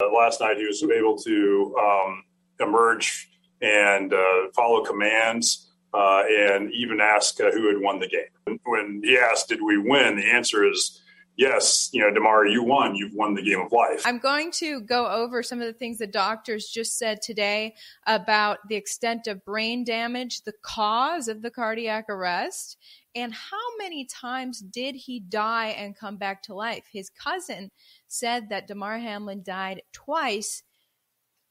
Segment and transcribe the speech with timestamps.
[0.00, 2.24] Uh, last night, he was able to um,
[2.60, 3.28] emerge
[3.60, 8.58] and uh, follow commands uh, and even ask uh, who had won the game.
[8.64, 10.16] When he asked, Did we win?
[10.16, 11.01] the answer is
[11.36, 12.94] yes, you know, Damar, you won.
[12.94, 14.02] You've won the game of life.
[14.04, 17.74] I'm going to go over some of the things the doctors just said today
[18.06, 22.76] about the extent of brain damage, the cause of the cardiac arrest,
[23.14, 26.84] and how many times did he die and come back to life.
[26.92, 27.70] His cousin
[28.08, 30.62] said that Damar Hamlin died twice.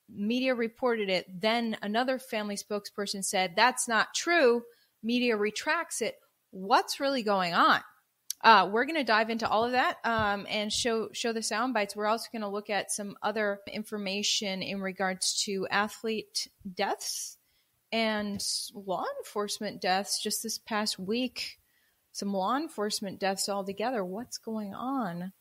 [0.09, 1.26] Media reported it.
[1.41, 4.63] Then another family spokesperson said, That's not true.
[5.04, 6.16] Media retracts it.
[6.52, 7.82] What's really going on?
[8.44, 11.73] Uh, we're going to dive into all of that um, and show show the sound
[11.73, 11.95] bites.
[11.95, 17.38] We're also going to look at some other information in regards to athlete deaths
[17.91, 21.59] and law enforcement deaths just this past week.
[22.14, 24.04] Some law enforcement deaths altogether.
[24.04, 25.34] What's going on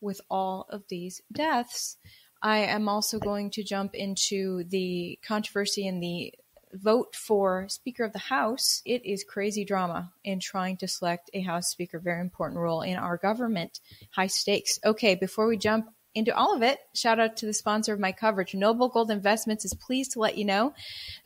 [0.00, 1.98] with all of these deaths?
[2.42, 6.32] I am also going to jump into the controversy in the
[6.76, 11.40] vote for Speaker of the House, it is crazy drama in trying to select a
[11.40, 11.98] House Speaker.
[11.98, 13.80] Very important role in our government.
[14.10, 14.78] High stakes.
[14.84, 18.10] Okay, before we jump into all of it, shout out to the sponsor of my
[18.10, 18.54] coverage.
[18.54, 20.72] Noble Gold Investments is pleased to let you know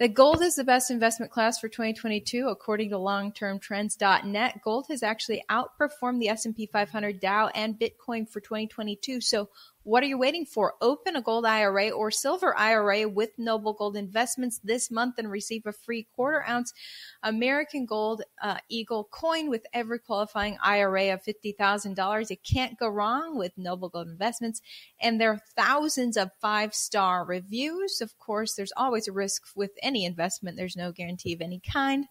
[0.01, 4.61] that gold is the best investment class for 2022 according to longtermtrends.net.
[4.64, 9.20] Gold has actually outperformed the S&P 500, Dow, and Bitcoin for 2022.
[9.20, 9.48] So
[9.83, 10.75] what are you waiting for?
[10.83, 15.64] Open a gold IRA or silver IRA with Noble Gold Investments this month and receive
[15.64, 16.75] a free quarter ounce
[17.23, 22.31] American Gold uh, Eagle coin with every qualifying IRA of $50,000.
[22.31, 24.61] It can't go wrong with Noble Gold Investments.
[25.01, 28.03] And there are thousands of five star reviews.
[28.03, 32.06] Of course, there's always a risk with any investment, there's no guarantee of any kind.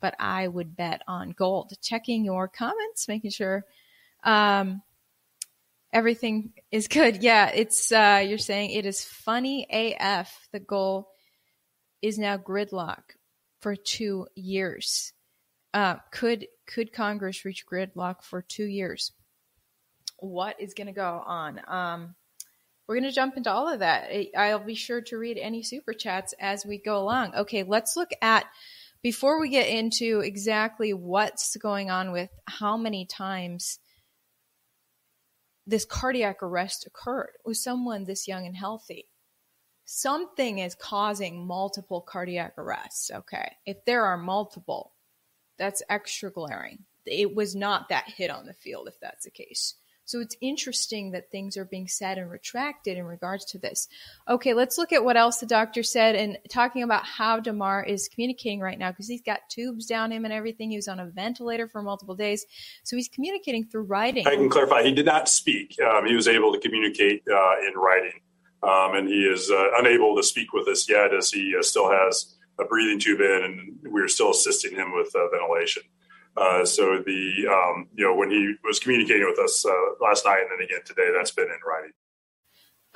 [0.00, 1.74] But I would bet on gold.
[1.82, 3.64] Checking your comments, making sure.
[4.22, 4.82] Um,
[5.94, 7.22] everything is good.
[7.22, 10.48] Yeah, it's uh, you're saying it is funny AF.
[10.52, 11.08] The goal
[12.02, 13.02] is now gridlock
[13.60, 15.12] for two years.
[15.72, 19.12] Uh, could could Congress reach gridlock for two years?
[20.18, 21.60] What is going to go on?
[21.66, 22.14] Um,
[22.86, 24.10] we're going to jump into all of that.
[24.36, 27.34] I'll be sure to read any super chats as we go along.
[27.34, 28.44] Okay, let's look at
[29.02, 33.78] before we get into exactly what's going on with how many times
[35.66, 39.06] this cardiac arrest occurred with someone this young and healthy.
[39.86, 43.10] Something is causing multiple cardiac arrests.
[43.10, 43.56] Okay.
[43.66, 44.92] If there are multiple,
[45.58, 46.84] that's extra glaring.
[47.06, 49.74] It was not that hit on the field, if that's the case.
[50.04, 53.88] So it's interesting that things are being said and retracted in regards to this.
[54.28, 58.08] Okay, let's look at what else the doctor said and talking about how Damar is
[58.08, 60.70] communicating right now because he's got tubes down him and everything.
[60.70, 62.44] He was on a ventilator for multiple days.
[62.82, 64.26] So he's communicating through writing.
[64.26, 65.76] I can clarify, he did not speak.
[65.80, 68.20] Um, he was able to communicate uh, in writing.
[68.62, 71.90] Um, and he is uh, unable to speak with us yet as he uh, still
[71.90, 75.82] has a breathing tube in and we're still assisting him with uh, ventilation.
[76.36, 80.40] Uh, so the um, you know when he was communicating with us uh, last night
[80.40, 81.92] and then again today, that's been in writing.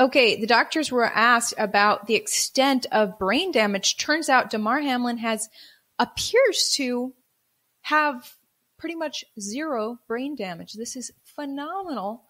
[0.00, 3.96] Okay, the doctors were asked about the extent of brain damage.
[3.96, 5.48] Turns out Damar Hamlin has
[5.98, 7.12] appears to
[7.82, 8.34] have
[8.78, 10.72] pretty much zero brain damage.
[10.72, 12.24] This is phenomenal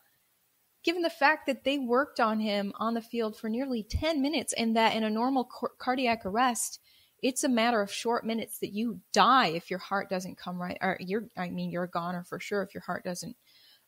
[0.85, 4.55] given the fact that they worked on him on the field for nearly 10 minutes
[4.55, 5.49] and that in a normal
[5.79, 6.81] cardiac arrest
[7.23, 10.79] it's a matter of short minutes that you die if your heart doesn't come right
[10.81, 13.37] or you're i mean you're a goner for sure if your heart doesn't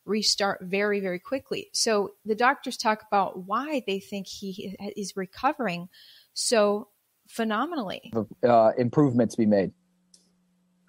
[0.05, 1.69] restart very very quickly.
[1.73, 5.89] So the doctors talk about why they think he is recovering
[6.33, 6.89] so
[7.27, 8.11] phenomenally.
[8.43, 9.71] Uh, improvements be made.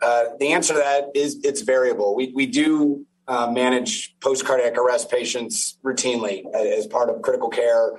[0.01, 2.17] Uh, the answer to that is it's variable.
[2.17, 7.93] We, we do uh, manage post cardiac arrest patients routinely as part of critical care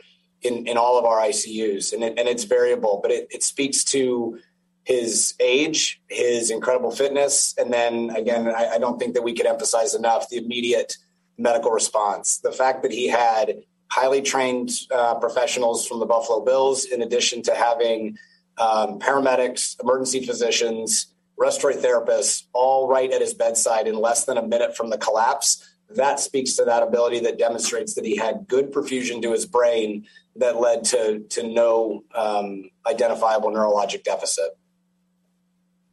[0.43, 3.83] in, in all of our ICUs, and, it, and it's variable, but it, it speaks
[3.85, 4.39] to
[4.83, 9.45] his age, his incredible fitness, and then again, I, I don't think that we could
[9.45, 10.97] emphasize enough the immediate
[11.37, 12.37] medical response.
[12.39, 17.41] The fact that he had highly trained uh, professionals from the Buffalo Bills, in addition
[17.43, 18.17] to having
[18.57, 24.45] um, paramedics, emergency physicians, respiratory therapists, all right at his bedside in less than a
[24.45, 25.72] minute from the collapse.
[25.89, 30.05] That speaks to that ability that demonstrates that he had good perfusion to his brain
[30.35, 34.57] that led to to no um, identifiable neurologic deficit.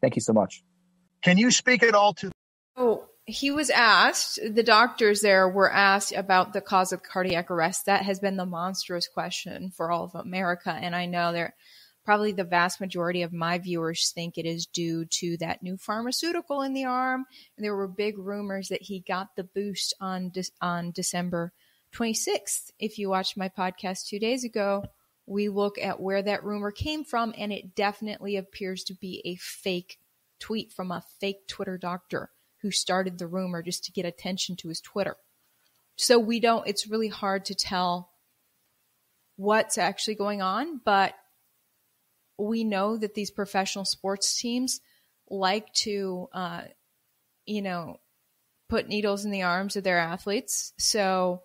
[0.01, 0.63] Thank you so much.
[1.23, 2.31] Can you speak at all to?
[2.77, 4.39] Oh, he was asked.
[4.43, 7.87] The doctors there were asked about the cause of cardiac arrest.
[7.87, 11.55] That has been the monstrous question for all of America, and I know there
[12.11, 16.61] probably the vast majority of my viewers think it is due to that new pharmaceutical
[16.61, 17.25] in the arm.
[17.57, 21.53] And there were big rumors that he got the boost on de- on December
[21.95, 22.73] 26th.
[22.81, 24.83] If you watched my podcast two days ago,
[25.25, 29.37] we look at where that rumor came from, and it definitely appears to be a
[29.37, 29.97] fake
[30.41, 32.31] tweet from a fake Twitter doctor
[32.63, 35.15] who started the rumor just to get attention to his Twitter.
[35.95, 38.11] So we don't, it's really hard to tell
[39.37, 41.15] what's actually going on, but
[42.47, 44.81] we know that these professional sports teams
[45.29, 46.63] like to, uh,
[47.47, 48.01] you know,
[48.69, 50.73] put needles in the arms of their athletes.
[50.79, 51.43] So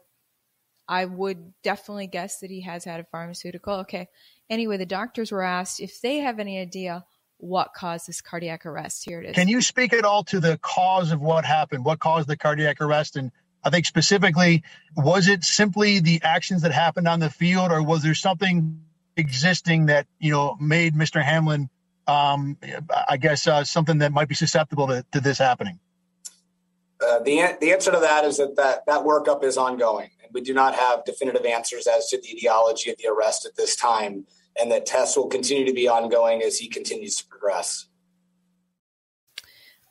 [0.88, 3.74] I would definitely guess that he has had a pharmaceutical.
[3.82, 4.08] Okay.
[4.50, 7.04] Anyway, the doctors were asked if they have any idea
[7.38, 9.04] what caused this cardiac arrest.
[9.06, 9.36] Here it is.
[9.36, 11.84] Can you speak at all to the cause of what happened?
[11.84, 13.16] What caused the cardiac arrest?
[13.16, 13.32] And
[13.64, 14.64] I think specifically,
[14.96, 18.80] was it simply the actions that happened on the field, or was there something
[19.18, 21.24] existing that you know made Mr.
[21.24, 21.70] Hamlin,
[22.08, 22.58] um,
[23.10, 25.80] I guess, uh, something that might be susceptible to, to this happening?
[27.06, 30.42] Uh, the the answer to that is that, that that workup is ongoing, and we
[30.42, 34.26] do not have definitive answers as to the etiology of the arrest at this time,
[34.60, 37.88] and that tests will continue to be ongoing as he continues to progress.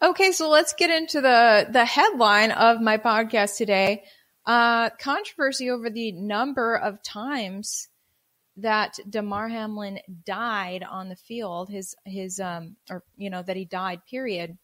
[0.03, 4.05] Okay, so let's get into the the headline of my podcast today.
[4.47, 7.89] Uh, controversy over the number of times
[8.57, 11.71] that Damar Hamlin died on the field.
[11.71, 14.07] His his um or you know that he died.
[14.07, 14.59] Period.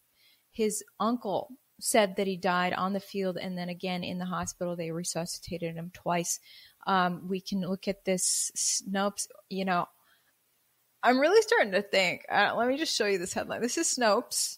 [0.51, 1.49] His uncle
[1.79, 4.75] said that he died on the field and then again in the hospital.
[4.75, 6.39] They resuscitated him twice.
[6.85, 9.27] Um, we can look at this Snopes.
[9.49, 9.87] You know,
[11.03, 12.25] I'm really starting to think.
[12.31, 13.61] Uh, let me just show you this headline.
[13.61, 14.57] This is Snopes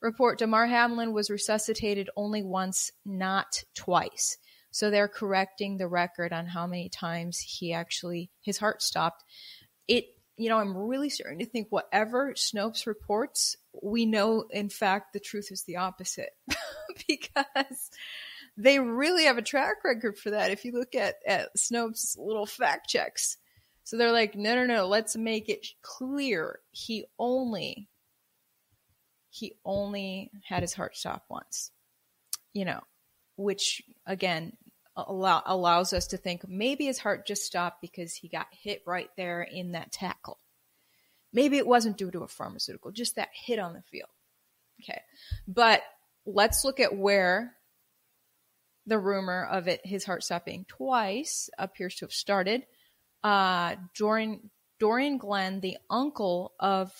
[0.00, 4.38] report Damar Hamlin was resuscitated only once, not twice.
[4.70, 9.24] So they're correcting the record on how many times he actually his heart stopped.
[9.88, 10.06] It
[10.36, 15.20] you know, I'm really starting to think whatever Snopes reports, we know in fact the
[15.20, 16.30] truth is the opposite.
[17.08, 17.90] because
[18.56, 20.50] they really have a track record for that.
[20.50, 23.36] If you look at, at Snopes' little fact checks.
[23.84, 27.88] So they're like, no, no, no, let's make it clear he only
[29.32, 31.70] he only had his heart stop once.
[32.52, 32.80] You know,
[33.40, 34.52] which again
[34.96, 39.10] allow, allows us to think maybe his heart just stopped because he got hit right
[39.16, 40.38] there in that tackle.
[41.32, 44.10] Maybe it wasn't due to a pharmaceutical, just that hit on the field.
[44.82, 45.00] Okay.
[45.46, 45.82] But
[46.26, 47.54] let's look at where
[48.86, 52.66] the rumor of it, his heart stopping twice, appears to have started.
[53.22, 54.50] Uh, Dorian,
[54.80, 56.92] Dorian Glenn, the uncle of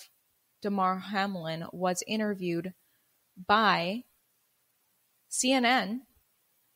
[0.61, 2.73] Damar Hamlin was interviewed
[3.47, 4.03] by
[5.29, 6.01] CNN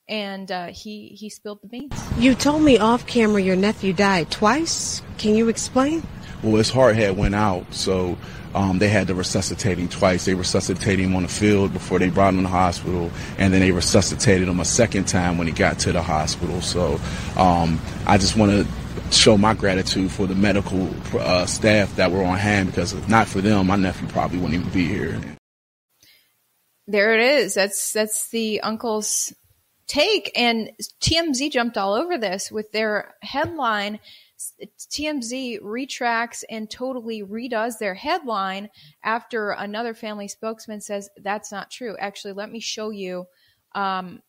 [0.08, 1.94] and uh, he he spilled the beans.
[2.18, 5.02] You told me off camera your nephew died twice.
[5.18, 6.04] Can you explain?
[6.44, 8.18] Well, his heart had went out, so
[8.54, 10.26] um, they had to resuscitate him twice.
[10.26, 13.62] They resuscitated him on the field before they brought him to the hospital, and then
[13.62, 16.62] they resuscitated him a second time when he got to the hospital.
[16.62, 17.00] So
[17.36, 18.68] um, I just want to
[19.12, 23.28] show my gratitude for the medical uh, staff that were on hand because if not
[23.28, 25.20] for them, my nephew probably wouldn't even be here.
[26.88, 27.56] There it is.
[27.56, 29.34] That's that's the uncle's
[29.88, 30.72] take, and
[31.02, 34.00] TMZ jumped all over this with their headline.
[34.92, 38.70] TMZ retracts and totally redoes their headline
[39.04, 41.96] after another family spokesman says that's not true.
[42.00, 43.26] Actually, let me show you
[43.74, 44.22] um,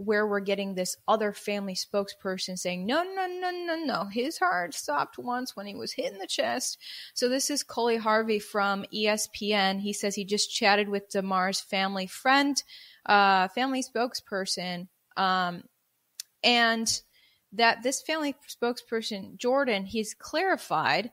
[0.00, 4.04] where we're getting this other family spokesperson saying, no, no, no, no, no.
[4.06, 6.78] His heart stopped once when he was hit in the chest.
[7.12, 9.80] So this is Coley Harvey from ESPN.
[9.80, 12.62] He says he just chatted with Damar's family friend,
[13.06, 15.64] uh, family spokesperson, um,
[16.42, 17.02] and
[17.52, 21.10] that this family spokesperson, Jordan, he's clarified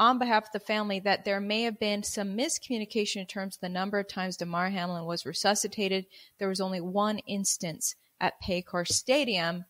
[0.00, 3.60] on behalf of the family that there may have been some miscommunication in terms of
[3.60, 6.06] the number of times Damar Hamlin was resuscitated.
[6.38, 9.66] There was only one instance at Paycor Stadium.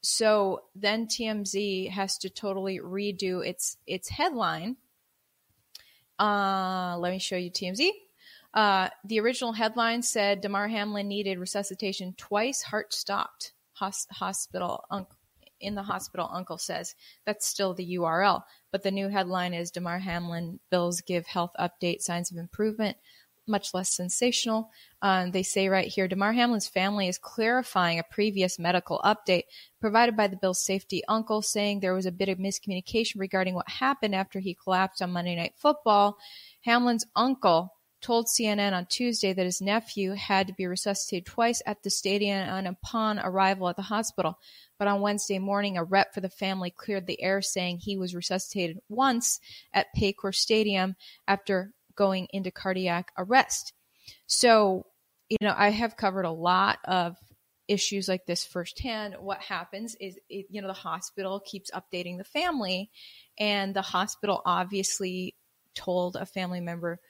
[0.00, 4.76] So then TMZ has to totally redo its its headline.
[6.18, 7.90] Uh, let me show you TMZ.
[8.54, 13.52] Uh, the original headline said Damar Hamlin needed resuscitation twice, heart stopped.
[13.74, 14.84] Hos- hospital
[15.60, 16.94] in the hospital, uncle says.
[17.24, 18.42] That's still the URL.
[18.72, 22.96] But the new headline is Damar Hamlin bills give health update signs of improvement
[23.48, 24.70] much less sensational.
[25.02, 29.44] Um, they say right here Damar Hamlin's family is clarifying a previous medical update
[29.80, 33.68] provided by the Bill's safety uncle, saying there was a bit of miscommunication regarding what
[33.68, 36.18] happened after he collapsed on Monday Night Football.
[36.62, 41.82] Hamlin's uncle told CNN on Tuesday that his nephew had to be resuscitated twice at
[41.82, 44.38] the stadium and upon arrival at the hospital.
[44.78, 48.14] But on Wednesday morning, a rep for the family cleared the air saying he was
[48.14, 49.40] resuscitated once
[49.72, 53.72] at Paycor Stadium after going into cardiac arrest.
[54.26, 54.86] So,
[55.28, 57.16] you know, I have covered a lot of
[57.68, 62.24] issues like this firsthand, what happens is, it, you know, the hospital keeps updating the
[62.24, 62.90] family,
[63.38, 65.34] and the hospital obviously
[65.74, 67.00] told a family member,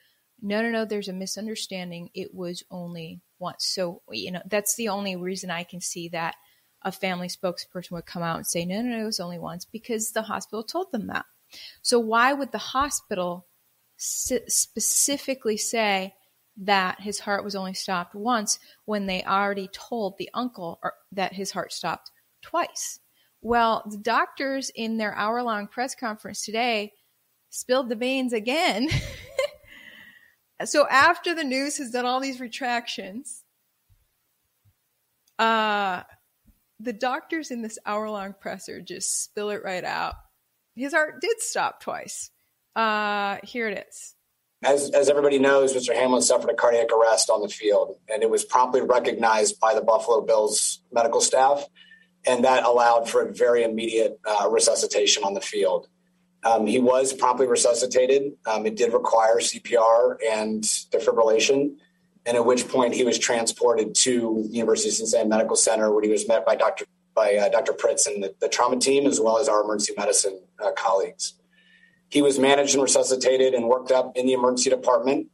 [0.41, 2.09] no, no, no, there's a misunderstanding.
[2.13, 3.65] It was only once.
[3.65, 6.35] So, you know, that's the only reason I can see that
[6.83, 9.65] a family spokesperson would come out and say, no, no, no, it was only once
[9.65, 11.25] because the hospital told them that.
[11.81, 13.47] So, why would the hospital
[13.97, 16.13] specifically say
[16.57, 20.79] that his heart was only stopped once when they already told the uncle
[21.11, 22.99] that his heart stopped twice?
[23.41, 26.93] Well, the doctors in their hour long press conference today
[27.49, 28.89] spilled the beans again.
[30.65, 33.43] so after the news has done all these retractions,
[35.37, 36.03] uh,
[36.79, 40.15] the doctors in this hour long presser just spill it right out.
[40.75, 42.29] His heart did stop twice.
[42.75, 44.15] Uh, here it is.
[44.63, 45.93] As, as everybody knows, Mr.
[45.93, 49.81] Hamlin suffered a cardiac arrest on the field, and it was promptly recognized by the
[49.81, 51.63] Buffalo Bills medical staff,
[52.25, 55.87] and that allowed for a very immediate uh, resuscitation on the field.
[56.47, 58.31] Um, he was promptly resuscitated.
[58.45, 61.75] Um, it did require CPR and defibrillation,
[62.25, 66.09] and at which point he was transported to University of Cincinnati Medical Center, where he
[66.09, 66.85] was met by Dr.
[67.13, 67.73] by uh, Dr.
[67.73, 71.33] Pritts and the, the, trauma team, as well as our emergency medicine uh, colleagues.
[72.07, 75.27] He was managed and resuscitated and worked up in the emergency department.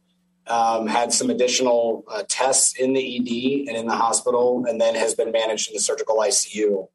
[0.48, 4.96] Um, had some additional uh, tests in the ED and in the hospital, and then
[4.96, 6.88] has been managed in the surgical ICU.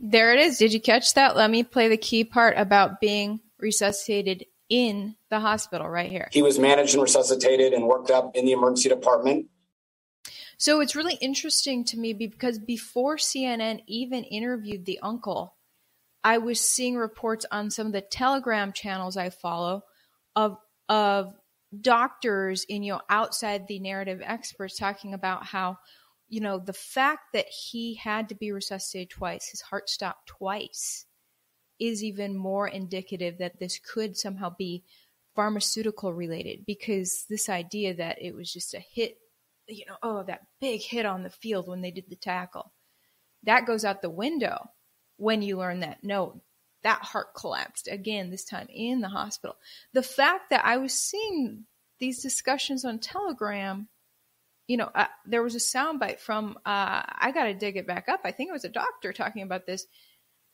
[0.00, 0.58] There it is.
[0.58, 1.36] Did you catch that?
[1.36, 6.28] Let me play the key part about being resuscitated in the hospital right here.
[6.32, 9.46] He was managed and resuscitated and worked up in the emergency department.
[10.58, 15.56] So it's really interesting to me because before CNN even interviewed the uncle,
[16.24, 19.82] I was seeing reports on some of the Telegram channels I follow
[20.34, 21.34] of of
[21.80, 25.78] doctors in you know outside the narrative experts talking about how
[26.28, 31.06] you know the fact that he had to be resuscitated twice, his heart stopped twice,
[31.78, 34.84] is even more indicative that this could somehow be
[35.34, 39.16] pharmaceutical related because this idea that it was just a hit,
[39.68, 42.72] you know, oh, that big hit on the field when they did the tackle,
[43.44, 44.68] that goes out the window
[45.16, 46.40] when you learn that no,
[46.82, 49.56] that heart collapsed again, this time in the hospital.
[49.92, 51.64] The fact that I was seeing
[51.98, 53.88] these discussions on Telegram,
[54.68, 58.08] you know, uh, there was a soundbite from, uh, I got to dig it back
[58.08, 58.20] up.
[58.24, 59.86] I think it was a doctor talking about this.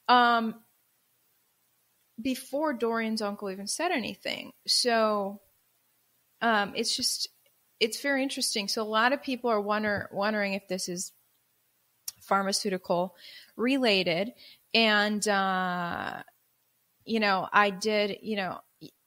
[0.08, 0.54] Um,
[2.22, 4.52] before Dorian's uncle even said anything.
[4.68, 5.40] So
[6.40, 7.28] um, it's just,
[7.80, 8.68] it's very interesting.
[8.68, 11.10] So a lot of people are wonder, wondering if this is
[12.20, 13.16] pharmaceutical
[13.56, 14.32] related.
[14.72, 16.22] And, uh,
[17.04, 18.60] you know, I did, you know,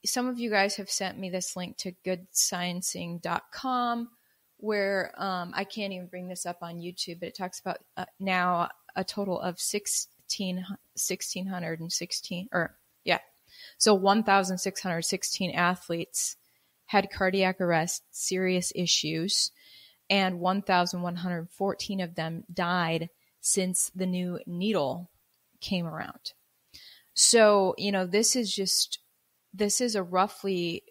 [0.05, 4.09] some of you guys have sent me this link to goodsciencing.com
[4.57, 8.05] where um, I can't even bring this up on YouTube, but it talks about uh,
[8.19, 13.19] now a total of 16, 1616 or yeah.
[13.77, 16.35] So 1,616 athletes
[16.87, 19.51] had cardiac arrest, serious issues,
[20.09, 23.09] and 1,114 of them died
[23.41, 25.09] since the new needle
[25.61, 26.33] came around.
[27.13, 28.99] So, you know, this is just,
[29.53, 30.83] this is a roughly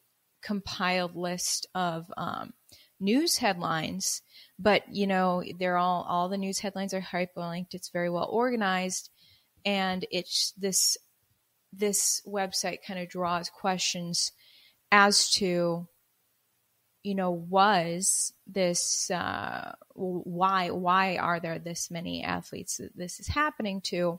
[0.43, 2.53] compiled list of um,
[3.01, 4.23] news headlines,
[4.59, 7.75] but, you know, they're all, all the news headlines are hyperlinked.
[7.75, 9.11] It's very well organized.
[9.65, 10.97] And it's this,
[11.73, 14.33] this website kind of draws questions
[14.93, 15.89] as to
[17.07, 23.29] you know, was this uh, why why are there this many athletes that this is
[23.29, 24.19] happening to?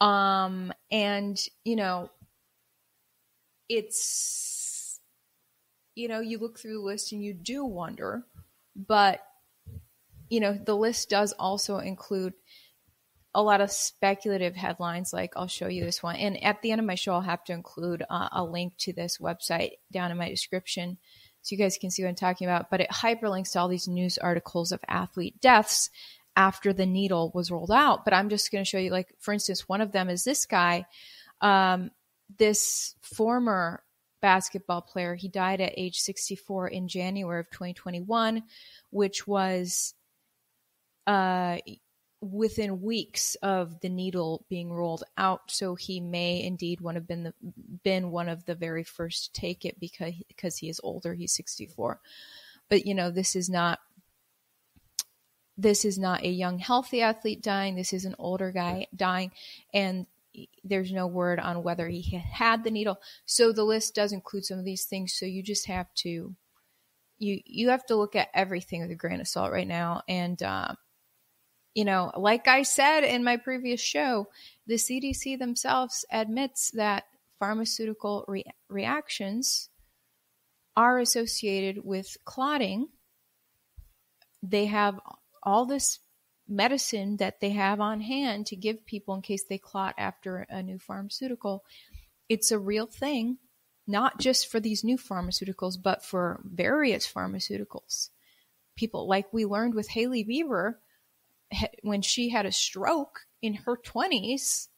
[0.00, 2.10] Um, and you know,
[3.68, 4.55] it's
[5.96, 8.22] you know, you look through the list and you do wonder,
[8.76, 9.20] but
[10.28, 12.34] you know, the list does also include
[13.34, 16.80] a lot of speculative headlines like i'll show you this one and at the end
[16.80, 20.16] of my show i'll have to include uh, a link to this website down in
[20.16, 20.96] my description
[21.46, 22.70] so you guys can see what I'm talking about.
[22.70, 25.90] But it hyperlinks to all these news articles of athlete deaths
[26.34, 28.04] after the needle was rolled out.
[28.04, 30.44] But I'm just going to show you, like, for instance, one of them is this
[30.44, 30.86] guy,
[31.40, 31.92] um,
[32.36, 33.80] this former
[34.20, 35.14] basketball player.
[35.14, 38.42] He died at age 64 in January of 2021,
[38.90, 39.94] which was
[41.06, 41.58] uh,
[42.20, 45.50] within weeks of the needle being rolled out.
[45.50, 47.34] So he may indeed one have been the,
[47.84, 51.14] been one of the very first to take it because because he is older.
[51.14, 52.00] He's 64.
[52.68, 53.78] But you know, this is not
[55.58, 57.76] this is not a young healthy athlete dying.
[57.76, 59.32] This is an older guy dying
[59.72, 60.06] and
[60.64, 62.98] there's no word on whether he had the needle.
[63.24, 65.14] So the list does include some of these things.
[65.14, 66.34] So you just have to
[67.18, 70.42] you you have to look at everything with a grain of salt right now and
[70.42, 70.74] uh,
[71.76, 74.28] you know, like I said in my previous show,
[74.66, 77.04] the CDC themselves admits that
[77.38, 79.68] pharmaceutical re- reactions
[80.74, 82.88] are associated with clotting.
[84.42, 84.98] They have
[85.42, 85.98] all this
[86.48, 90.62] medicine that they have on hand to give people in case they clot after a
[90.62, 91.64] new pharmaceutical.
[92.28, 93.38] It's a real thing,
[93.86, 98.10] not just for these new pharmaceuticals, but for various pharmaceuticals.
[98.76, 100.74] People, like we learned with Hailey Bieber,
[101.82, 104.68] when she had a stroke in her 20s,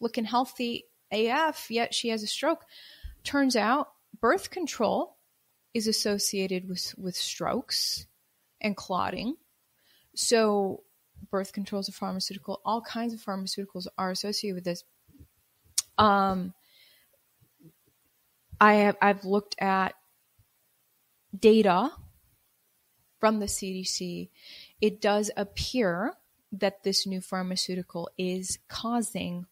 [0.00, 2.64] looking healthy AF, yet she has a stroke.
[3.24, 3.88] Turns out
[4.20, 5.16] birth control
[5.74, 8.06] is associated with, with strokes
[8.60, 9.36] and clotting.
[10.14, 10.82] So,
[11.30, 12.60] birth control is a pharmaceutical.
[12.64, 14.84] All kinds of pharmaceuticals are associated with this.
[15.98, 16.54] Um,
[18.60, 19.94] I have I've looked at
[21.36, 21.90] data
[23.18, 24.30] from the CDC.
[24.80, 26.14] It does appear
[26.52, 29.46] that this new pharmaceutical is causing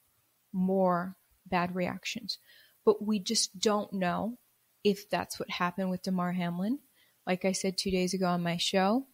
[0.53, 2.39] more bad reactions.
[2.85, 4.39] But we just don't know
[4.85, 6.79] if that's what happened with Damar Hamlin.
[7.27, 9.07] Like I said two days ago on my show,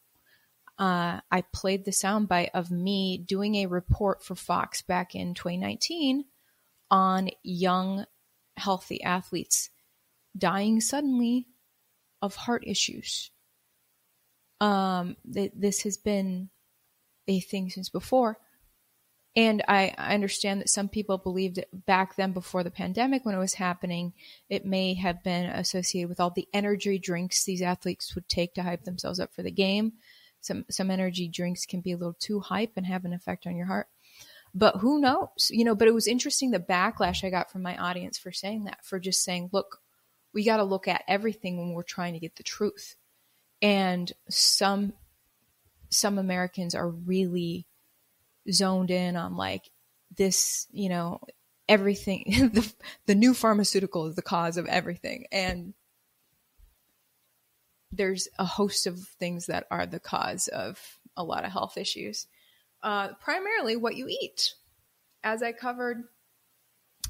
[0.78, 6.25] uh, I played the soundbite of me doing a report for Fox back in 2019
[6.90, 8.04] on young,
[8.56, 9.71] healthy athletes
[10.37, 11.47] dying suddenly
[12.21, 13.30] of heart issues.
[14.61, 16.50] Um, th- this has been
[17.28, 18.38] a thing since before.
[19.35, 23.38] And I, I understand that some people believed back then before the pandemic when it
[23.38, 24.14] was happening,
[24.49, 28.62] it may have been associated with all the energy drinks these athletes would take to
[28.62, 29.92] hype themselves up for the game.
[30.40, 33.57] Some some energy drinks can be a little too hype and have an effect on
[33.57, 33.88] your heart.
[34.55, 35.50] But who knows?
[35.50, 38.64] You know, but it was interesting the backlash I got from my audience for saying
[38.64, 39.81] that, for just saying, look,
[40.33, 42.97] we got to look at everything when we're trying to get the truth.
[43.61, 44.93] And some
[45.90, 47.66] some Americans are really
[48.50, 49.71] zoned in on like
[50.16, 51.21] this, you know,
[51.69, 52.73] everything the,
[53.07, 55.75] the new pharmaceutical is the cause of everything and
[57.96, 62.26] there's a host of things that are the cause of a lot of health issues
[62.82, 64.54] uh, primarily what you eat
[65.24, 66.04] as i covered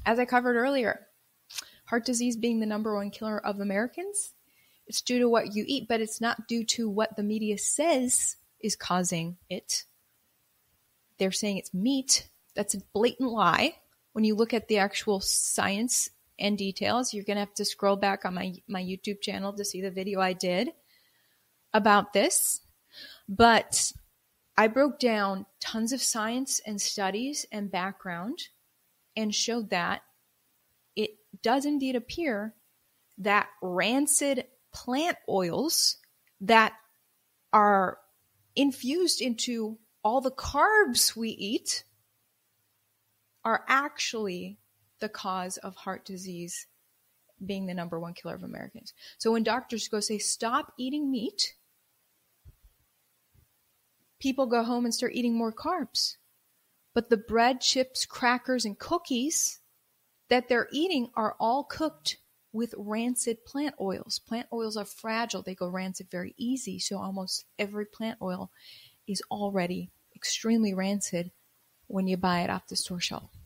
[0.05, 1.07] as i covered earlier
[1.85, 4.33] heart disease being the number one killer of americans
[4.87, 8.37] it's due to what you eat but it's not due to what the media says
[8.59, 9.85] is causing it
[11.17, 12.29] they're saying it's meat.
[12.55, 13.75] That's a blatant lie.
[14.13, 17.95] When you look at the actual science and details, you're going to have to scroll
[17.95, 20.71] back on my, my YouTube channel to see the video I did
[21.73, 22.61] about this.
[23.27, 23.91] But
[24.57, 28.39] I broke down tons of science and studies and background
[29.15, 30.01] and showed that
[30.95, 32.53] it does indeed appear
[33.19, 35.97] that rancid plant oils
[36.41, 36.73] that
[37.51, 37.97] are
[38.55, 41.83] infused into all the carbs we eat
[43.43, 44.59] are actually
[44.99, 46.67] the cause of heart disease
[47.43, 48.93] being the number one killer of Americans.
[49.17, 51.53] So when doctors go say, stop eating meat,
[54.19, 56.15] people go home and start eating more carbs.
[56.93, 59.59] But the bread, chips, crackers, and cookies
[60.29, 62.17] that they're eating are all cooked
[62.51, 64.19] with rancid plant oils.
[64.19, 66.79] Plant oils are fragile, they go rancid very easy.
[66.79, 68.49] So almost every plant oil
[69.07, 71.31] is already extremely rancid
[71.85, 73.36] when you buy it off the store shelf.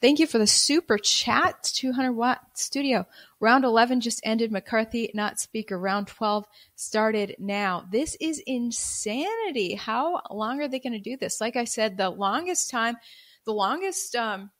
[0.00, 3.06] Thank you for the super chat, 200 watt studio.
[3.40, 4.50] Round 11 just ended.
[4.50, 5.78] McCarthy, not speaker.
[5.78, 7.86] Round 12 started now.
[7.90, 9.74] This is insanity.
[9.74, 11.40] How long are they going to do this?
[11.40, 12.96] Like I said, the longest time,
[13.44, 14.50] the longest um,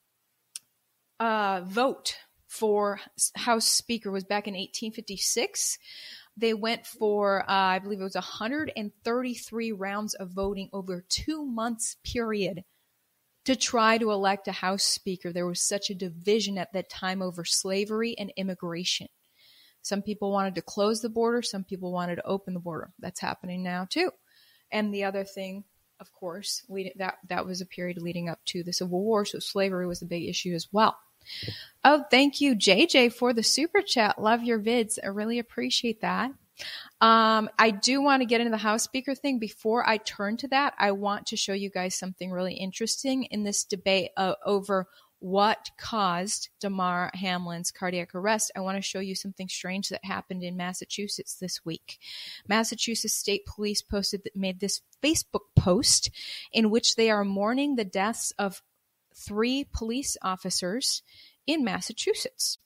[1.19, 2.99] uh, vote for
[3.35, 5.77] House Speaker was back in 1856.
[6.37, 11.97] They went for, uh, I believe it was 133 rounds of voting over two months
[12.03, 12.63] period
[13.45, 15.31] to try to elect a House Speaker.
[15.31, 19.07] There was such a division at that time over slavery and immigration.
[19.81, 22.91] Some people wanted to close the border, some people wanted to open the border.
[22.99, 24.11] That's happening now too.
[24.71, 25.63] And the other thing,
[25.99, 29.39] of course, we, that that was a period leading up to the Civil War, so
[29.39, 30.97] slavery was a big issue as well.
[31.83, 34.21] Oh, thank you, JJ, for the super chat.
[34.21, 34.97] Love your vids.
[35.03, 36.31] I really appreciate that.
[36.99, 39.39] Um, I do want to get into the House Speaker thing.
[39.39, 43.43] Before I turn to that, I want to show you guys something really interesting in
[43.43, 44.87] this debate uh, over
[45.21, 48.51] what caused Damar Hamlin's cardiac arrest.
[48.55, 51.99] I want to show you something strange that happened in Massachusetts this week.
[52.47, 56.09] Massachusetts State Police posted made this Facebook post
[56.51, 58.63] in which they are mourning the deaths of
[59.15, 61.03] three police officers
[61.45, 62.57] in Massachusetts.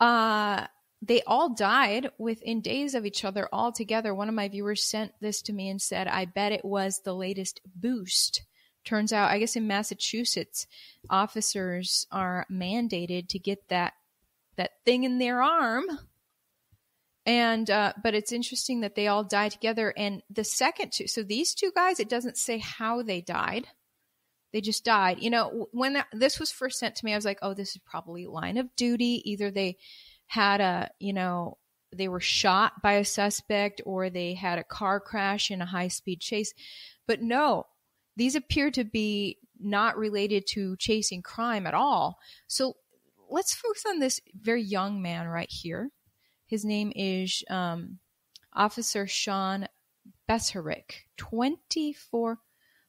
[0.00, 0.66] Uh,
[1.04, 4.14] they all died within days of each other all together.
[4.14, 7.14] One of my viewers sent this to me and said, I bet it was the
[7.14, 8.44] latest boost.
[8.84, 10.66] Turns out, I guess in Massachusetts,
[11.10, 13.94] officers are mandated to get that
[14.56, 15.86] that thing in their arm.
[17.26, 19.92] And uh, but it's interesting that they all die together.
[19.96, 23.66] And the second two, so these two guys, it doesn't say how they died.
[24.52, 25.20] They just died.
[25.20, 27.70] You know, when that, this was first sent to me, I was like, oh, this
[27.70, 29.22] is probably line of duty.
[29.30, 29.78] Either they
[30.32, 31.58] had a, you know,
[31.94, 35.88] they were shot by a suspect or they had a car crash in a high
[35.88, 36.54] speed chase.
[37.06, 37.66] But no,
[38.16, 42.16] these appear to be not related to chasing crime at all.
[42.46, 42.76] So
[43.28, 45.90] let's focus on this very young man right here.
[46.46, 47.98] His name is um,
[48.54, 49.68] Officer Sean
[50.26, 52.38] Beserick, 24.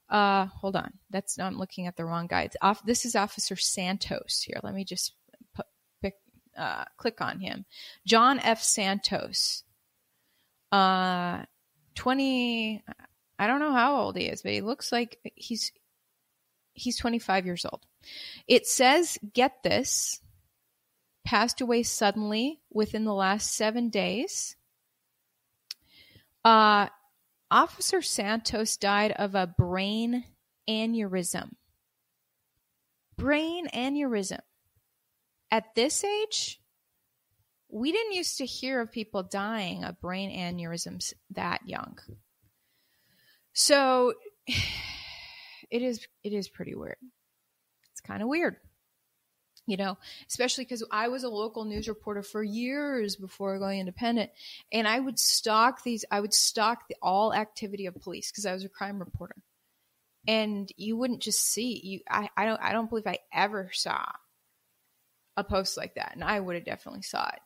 [0.10, 0.94] Uh, hold on.
[1.10, 2.50] That's I'm looking at the wrong guy.
[2.62, 4.62] Off, this is Officer Santos here.
[4.64, 5.14] Let me just
[6.58, 7.66] uh, click on him.
[8.06, 8.62] John F.
[8.62, 9.64] Santos.
[10.72, 11.44] Uh,
[11.96, 12.84] 20.
[13.40, 15.72] I don't know how old he is, but he looks like he's
[16.74, 17.86] he's 25 years old.
[18.48, 20.22] It says, get this,
[21.24, 24.56] passed away suddenly within the last seven days.
[26.44, 26.88] Uh,
[27.50, 30.26] Officer Santos died of a brain
[30.68, 31.52] aneurysm.
[33.16, 34.42] Brain aneurysm.
[35.54, 36.60] At this age,
[37.70, 42.00] we didn't used to hear of people dying of brain aneurysms that young.
[43.54, 44.16] So
[44.48, 46.98] it is it is pretty weird.
[47.92, 48.56] It's kind of weird
[49.68, 49.96] you know,
[50.28, 54.32] especially because I was a local news reporter for years before going independent,
[54.72, 56.04] and I would stalk these.
[56.12, 59.36] I would stalk the all activity of police because I was a crime reporter,
[60.28, 62.00] and you wouldn't just see you.
[62.10, 62.62] I, I don't.
[62.62, 64.04] I don't believe I ever saw
[65.38, 67.40] a post like that, and I would have definitely saw it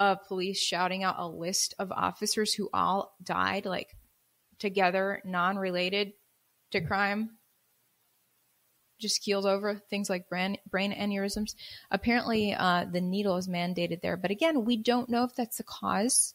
[0.00, 3.96] of police shouting out a list of officers who all died like
[4.58, 6.12] together, non related
[6.72, 7.30] to crime
[9.02, 11.54] just keels over things like brain, brain aneurysms.
[11.90, 15.64] Apparently, uh, the needle is mandated there, but again, we don't know if that's the
[15.64, 16.34] cause.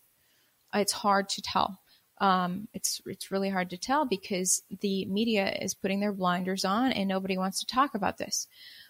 [0.73, 1.80] It's hard to tell.
[2.19, 6.91] Um, it's it's really hard to tell because the media is putting their blinders on
[6.91, 8.47] and nobody wants to talk about this.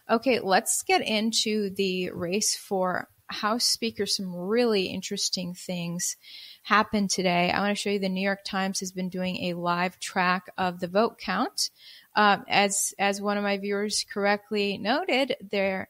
[0.09, 4.05] Okay, let's get into the race for House Speaker.
[4.05, 6.15] Some really interesting things
[6.63, 7.51] happened today.
[7.51, 10.49] I want to show you the New York Times has been doing a live track
[10.57, 11.69] of the vote count.
[12.15, 15.83] Uh, as as one of my viewers correctly noted, they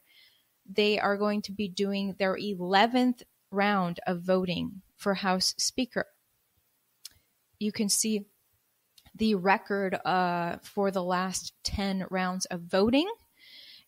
[0.70, 6.06] they are going to be doing their 11th round of voting for House Speaker.
[7.58, 8.26] You can see
[9.14, 13.10] the record uh, for the last 10 rounds of voting.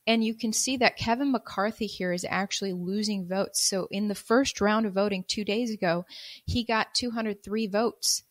[0.07, 3.61] And you can see that Kevin McCarthy here is actually losing votes.
[3.61, 6.05] So in the first round of voting two days ago,
[6.45, 8.25] he got 203 votes.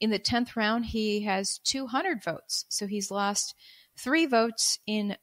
[0.00, 2.64] In the 10th round, he has 200 votes.
[2.68, 3.54] So he's lost
[3.96, 5.16] three votes in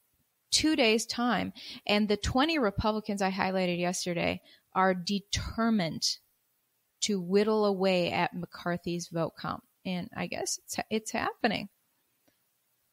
[0.52, 1.52] two days' time.
[1.86, 4.42] And the 20 Republicans I highlighted yesterday
[4.74, 6.18] are determined
[7.02, 9.64] to whittle away at McCarthy's vote count.
[9.86, 11.70] And I guess it's, it's happening.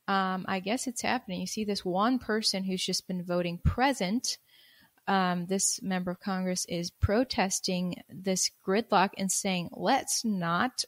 [0.06, 1.40] Um, I guess it's happening.
[1.40, 4.38] You see this one person who's just been voting present.
[5.06, 10.84] Um, this member of Congress is protesting this gridlock and saying, let's not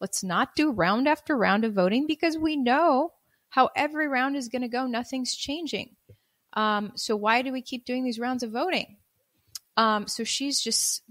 [0.00, 3.12] Let's not do round after round of voting because we know
[3.48, 4.86] how every round is going to go.
[4.86, 5.96] Nothing's changing.
[6.52, 8.96] Um, so why do we keep doing these rounds of voting?
[9.76, 11.02] Um, so she's just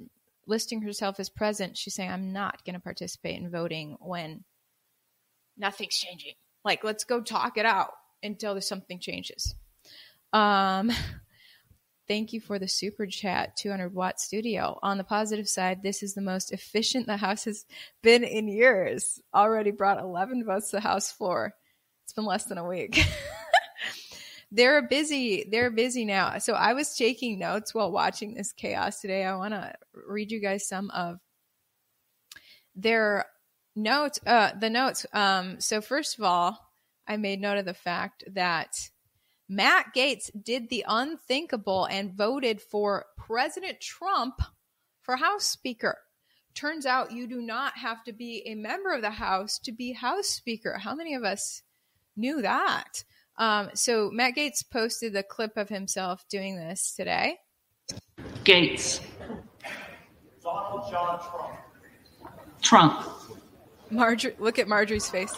[0.48, 1.78] listing herself as present.
[1.78, 4.44] She's saying, I'm not going to participate in voting when
[5.58, 6.34] nothing's changing.
[6.66, 9.56] Like, let's go talk it out until there's something changes.
[10.32, 10.92] Um,
[12.08, 14.78] Thank you for the super chat, 200 watt studio.
[14.84, 17.66] On the positive side, this is the most efficient the house has
[18.02, 19.22] been in years.
[19.34, 21.54] Already brought 11 votes to the house floor.
[22.04, 23.02] It's been less than a week.
[24.54, 25.48] they're busy.
[25.50, 26.38] They're busy now.
[26.38, 29.26] So I was taking notes while watching this chaos today.
[29.26, 29.74] I want to
[30.08, 31.18] read you guys some of
[32.76, 33.26] their
[33.76, 34.20] notes.
[34.26, 35.08] Uh, the notes.
[35.12, 36.60] Um, so first of all,
[37.08, 38.90] I made note of the fact that
[39.50, 44.40] Matt Gaetz did the unthinkable and voted for President Trump
[45.02, 45.98] for House Speaker.
[46.54, 49.94] Turns out you do not have to be a member of the House to be
[49.94, 50.78] House Speaker.
[50.78, 51.64] How many of us
[52.16, 53.04] knew that?
[53.38, 57.38] Um, so Matt Gaetz posted a clip of himself doing this today.
[58.44, 59.02] Gaetz.
[60.44, 61.56] Donald John Trump.
[62.62, 63.08] Trump.
[63.90, 65.34] Marjorie, look at Marjorie's face.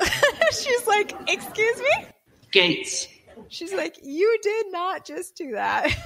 [0.52, 2.06] She's like, "Excuse me."
[2.52, 3.08] Gaetz.
[3.48, 5.94] She's like, You did not just do that.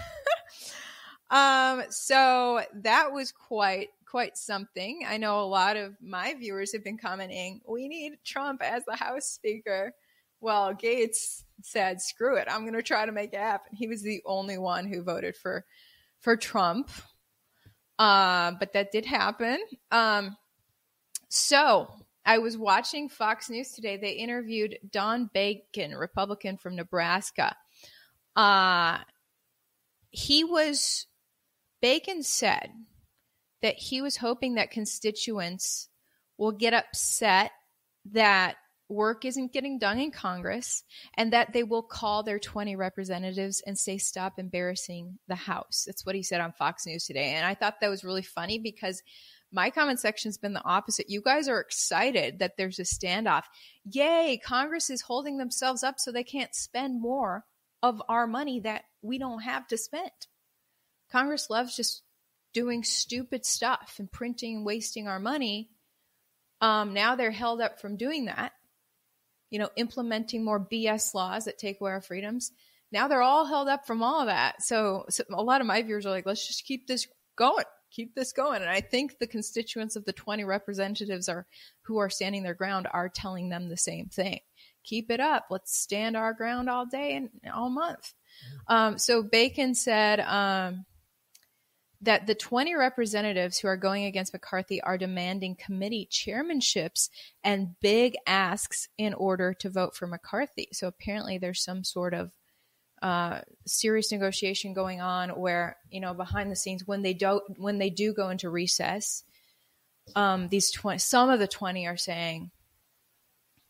[1.30, 5.02] Um, so that was quite quite something.
[5.06, 8.96] I know a lot of my viewers have been commenting, "We need Trump as the
[8.96, 9.92] House Speaker."
[10.40, 14.02] Well, Gaetz said, "Screw it, I'm going to try to make it happen." He was
[14.02, 15.64] the only one who voted for
[16.20, 16.90] for Trump,
[17.98, 19.58] uh, but that did happen.
[19.90, 20.36] Um,
[21.28, 21.88] so
[22.24, 23.96] I was watching Fox News today.
[23.96, 27.56] They interviewed Don Bacon, Republican from Nebraska.
[28.36, 28.98] Uh,
[30.10, 31.06] he was
[31.80, 32.70] Bacon said
[33.62, 35.88] that he was hoping that constituents
[36.36, 37.50] will get upset
[38.12, 38.56] that
[38.88, 40.82] work isn't getting done in Congress
[41.14, 45.84] and that they will call their 20 representatives and say, stop embarrassing the House.
[45.86, 47.34] That's what he said on Fox News today.
[47.34, 49.02] And I thought that was really funny because
[49.52, 51.08] my comment section's been the opposite.
[51.08, 53.44] You guys are excited that there's a standoff.
[53.84, 57.44] Yay, Congress is holding themselves up so they can't spend more
[57.82, 60.10] of our money that we don't have to spend.
[61.10, 62.02] Congress loves just
[62.52, 65.70] doing stupid stuff and printing and wasting our money.
[66.60, 68.52] Um, now they're held up from doing that,
[69.50, 72.52] you know, implementing more BS laws that take away our freedoms.
[72.90, 74.62] Now they're all held up from all of that.
[74.62, 77.06] So, so a lot of my viewers are like, let's just keep this
[77.36, 78.62] going, keep this going.
[78.62, 81.46] And I think the constituents of the 20 representatives are
[81.82, 84.40] who are standing their ground are telling them the same thing.
[84.84, 85.46] Keep it up.
[85.50, 88.14] Let's stand our ground all day and all month.
[88.68, 90.86] Um, so Bacon said, um,
[92.00, 97.08] that the 20 representatives who are going against McCarthy are demanding committee chairmanships
[97.42, 100.68] and big asks in order to vote for McCarthy.
[100.72, 102.30] So apparently there's some sort of
[103.02, 107.78] uh, serious negotiation going on where you know behind the scenes when they do when
[107.78, 109.22] they do go into recess,
[110.16, 112.50] um, these 20 some of the 20 are saying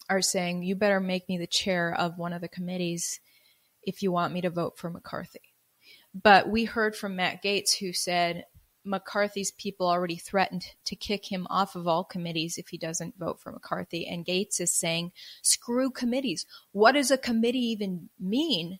[0.08, 3.20] are saying you better make me the chair of one of the committees
[3.82, 5.47] if you want me to vote for McCarthy.
[6.14, 8.46] But we heard from Matt Gaetz, who said
[8.84, 13.40] McCarthy's people already threatened to kick him off of all committees if he doesn't vote
[13.40, 14.06] for McCarthy.
[14.06, 16.46] And Gaetz is saying, screw committees.
[16.72, 18.78] What does a committee even mean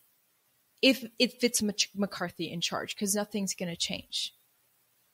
[0.81, 1.61] if, if it's
[1.95, 2.95] McCarthy in charge?
[2.95, 4.33] Because nothing's going to change.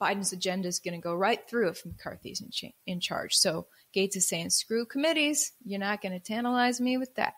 [0.02, 3.36] Biden's agenda is going to go right through if McCarthy's in, cha- in charge.
[3.36, 5.52] So Gaetz is saying, screw committees.
[5.66, 7.34] You're not going to tantalize me with that.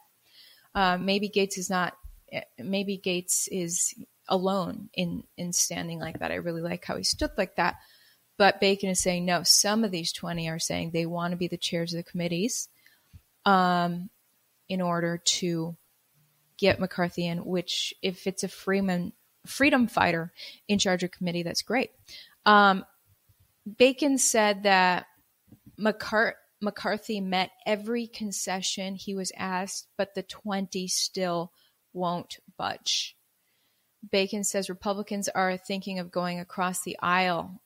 [0.73, 1.95] Uh, maybe Gaetz is not,
[2.31, 3.93] eh, maybe Gaetz is
[4.27, 6.31] alone in in standing like that.
[6.31, 7.77] I really like how he stood like that.
[8.37, 9.43] But Bacon is saying no.
[9.43, 12.69] Some of these twenty are saying they want to be the chairs of the committees,
[13.45, 14.09] um,
[14.69, 15.75] in order to
[16.57, 17.45] get McCarthy in.
[17.45, 19.13] Which, if it's a Freeman
[19.45, 20.33] freedom fighter
[20.67, 21.91] in charge of committee, that's great.
[22.45, 22.85] Um,
[23.77, 25.07] Bacon said that
[25.79, 31.51] McCart- McCarthy met every concession he was asked, but the 20 still
[31.93, 33.16] won't budge.
[34.11, 37.61] Bacon says Republicans are thinking of going across the aisle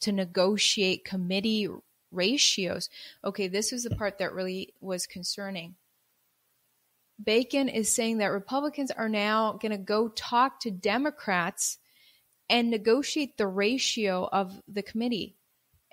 [0.00, 1.68] to negotiate committee
[2.10, 2.90] ratios.
[3.24, 5.76] Okay, this was the part that really was concerning.
[7.22, 11.78] Bacon is saying that Republicans are now going to go talk to Democrats
[12.50, 15.36] and negotiate the ratio of the committee.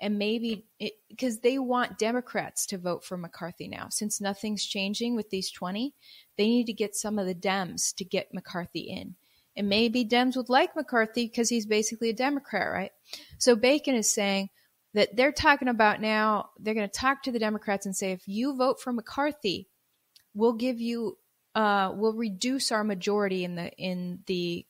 [0.02, 0.66] And maybe
[1.08, 3.88] because they want Democrats to vote for McCarthy now.
[3.90, 5.94] Since nothing's changing with these 20,
[6.38, 9.14] they need to get some of the Dems to get McCarthy in.
[9.56, 12.92] And maybe Dems would like McCarthy because he's basically a Democrat, right?
[13.38, 14.48] So Bacon is saying
[14.94, 18.26] that they're talking about now, they're going to talk to the Democrats and say, if
[18.26, 19.68] you vote for McCarthy,
[20.34, 21.18] we'll give you,
[21.54, 24.66] uh, we'll reduce our majority in the, in the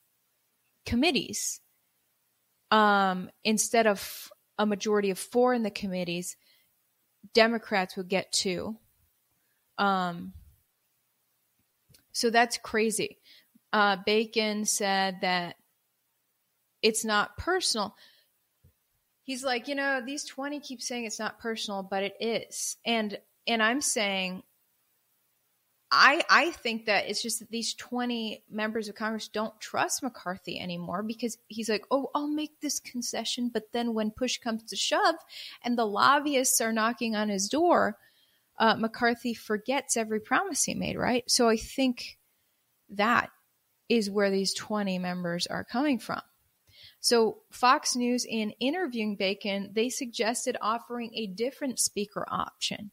[0.86, 1.60] committees.
[2.70, 6.36] Um, instead of a majority of four in the committees,
[7.34, 8.76] Democrats would get two.
[9.78, 10.32] Um,
[12.12, 13.18] so that's crazy
[13.72, 15.56] uh, Bacon said that
[16.82, 17.94] it's not personal.
[19.22, 22.76] He's like, you know, these 20 keep saying it's not personal, but it is.
[22.84, 24.42] And and I'm saying
[25.90, 30.58] I I think that it's just that these 20 members of Congress don't trust McCarthy
[30.60, 34.76] anymore because he's like, "Oh, I'll make this concession," but then when push comes to
[34.76, 35.16] shove
[35.62, 37.98] and the lobbyists are knocking on his door,
[38.58, 41.28] uh, McCarthy forgets every promise he made, right?
[41.28, 42.18] So I think
[42.90, 43.30] that
[43.90, 46.22] is where these 20 members are coming from.
[47.00, 52.92] So, Fox News, in interviewing Bacon, they suggested offering a different speaker option.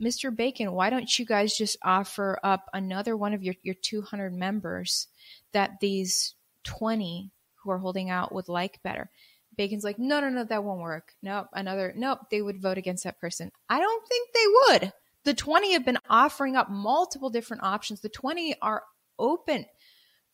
[0.00, 0.34] Mr.
[0.34, 5.06] Bacon, why don't you guys just offer up another one of your, your 200 members
[5.52, 9.10] that these 20 who are holding out would like better?
[9.56, 11.12] Bacon's like, no, no, no, that won't work.
[11.22, 13.52] Nope, another, nope, they would vote against that person.
[13.68, 14.92] I don't think they would.
[15.24, 18.00] The 20 have been offering up multiple different options.
[18.00, 18.84] The 20 are
[19.18, 19.66] open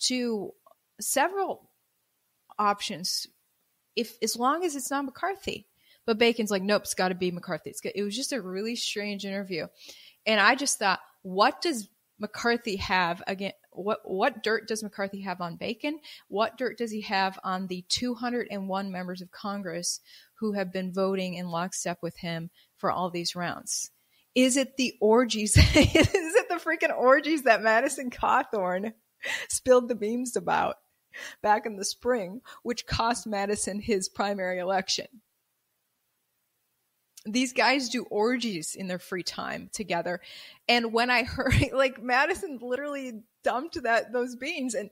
[0.01, 0.53] to
[1.01, 1.71] several
[2.59, 3.27] options
[3.95, 5.67] if as long as it's not McCarthy.
[6.05, 7.75] But Bacon's like, nope, it's got to be McCarthy.
[7.95, 9.67] It was just a really strange interview,
[10.25, 11.89] and I just thought, what does
[12.21, 13.53] McCarthy have again?
[13.73, 15.99] What what dirt does McCarthy have on Bacon?
[16.29, 20.01] What dirt does he have on the 201 members of Congress
[20.39, 23.91] who have been voting in lockstep with him for all these rounds?
[24.35, 25.57] Is it the orgies?
[25.57, 28.93] is it the freaking orgies that Madison Cawthorn
[29.49, 30.77] spilled the beans about
[31.43, 35.07] back in the spring, which cost Madison his primary election?
[37.27, 40.21] these guys do orgies in their free time together.
[40.69, 44.91] And when I heard like Madison literally dumped that those beans and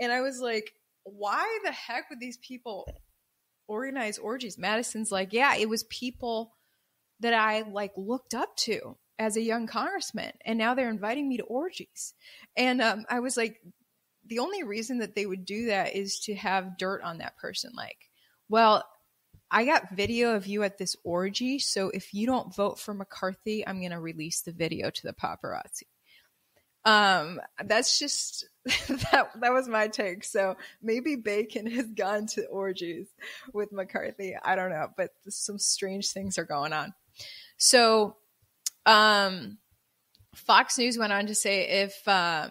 [0.00, 2.88] and I was like, why the heck would these people
[3.66, 4.58] organize orgies?
[4.58, 6.54] Madison's like, yeah, it was people
[7.20, 11.38] that I like looked up to as a young congressman and now they're inviting me
[11.38, 12.14] to orgies.
[12.56, 13.60] And um, I was like,
[14.26, 17.72] the only reason that they would do that is to have dirt on that person.
[17.74, 18.10] Like,
[18.48, 18.84] well,
[19.50, 23.66] I got video of you at this orgy, so if you don't vote for McCarthy,
[23.66, 25.84] I'm going to release the video to the paparazzi.
[26.84, 30.24] Um, that's just that that was my take.
[30.24, 33.08] So maybe Bacon has gone to orgies
[33.52, 34.36] with McCarthy.
[34.42, 36.94] I don't know, but some strange things are going on.
[37.56, 38.16] So,
[38.86, 39.58] um,
[40.34, 42.48] Fox News went on to say if uh,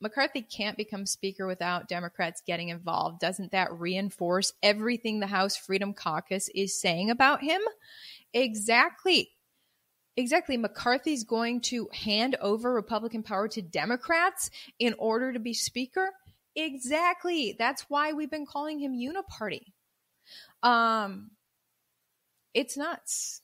[0.00, 3.20] McCarthy can't become Speaker without Democrats getting involved.
[3.20, 7.60] Doesn't that reinforce everything the House Freedom Caucus is saying about him?
[8.32, 9.30] Exactly.
[10.16, 10.56] Exactly.
[10.56, 16.10] McCarthy's going to hand over Republican power to Democrats in order to be Speaker.
[16.54, 17.56] Exactly.
[17.58, 19.72] That's why we've been calling him Uniparty.
[20.62, 21.30] Um,
[22.52, 23.40] it's nuts.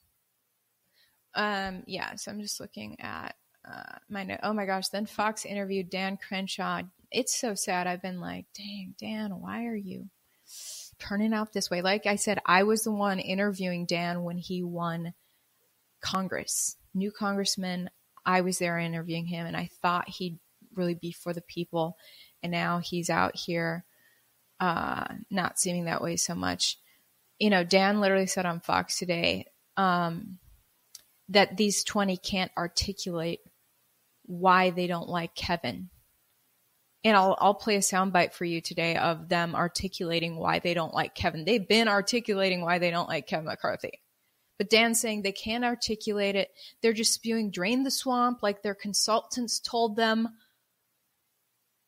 [1.34, 2.16] Um, yeah.
[2.16, 3.34] So I'm just looking at
[3.68, 4.40] uh, my note.
[4.42, 4.88] Oh my gosh.
[4.88, 6.82] Then Fox interviewed Dan Crenshaw.
[7.10, 7.86] It's so sad.
[7.86, 10.08] I've been like, dang, Dan, why are you
[10.98, 11.82] turning out this way?
[11.82, 15.14] Like I said, I was the one interviewing Dan when he won
[16.00, 17.90] Congress, new congressman.
[18.24, 20.38] I was there interviewing him, and I thought he'd
[20.74, 21.96] really be for the people.
[22.42, 23.84] And now he's out here,
[24.60, 26.78] uh, not seeming that way so much.
[27.38, 30.38] You know, Dan literally said on Fox today um,
[31.30, 33.40] that these 20 can't articulate
[34.26, 35.90] why they don't like Kevin.
[37.02, 40.92] And I'll I'll play a soundbite for you today of them articulating why they don't
[40.92, 41.44] like Kevin.
[41.44, 44.02] They've been articulating why they don't like Kevin McCarthy.
[44.58, 46.50] But Dan's saying they can't articulate it.
[46.82, 50.28] They're just spewing drain the swamp like their consultants told them,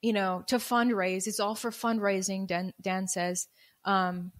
[0.01, 1.27] you know, to fundraise.
[1.27, 3.47] It's all for fundraising, Dan, Dan says.
[3.85, 4.33] Um,